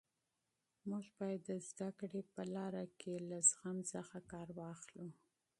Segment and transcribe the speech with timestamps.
[0.89, 5.07] موږ باید د زده کړې په لاره کې له صبر څخه کار واخلو.